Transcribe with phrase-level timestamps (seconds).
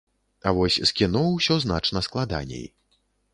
[0.47, 2.65] А вось з кіно ўсё значна складаней.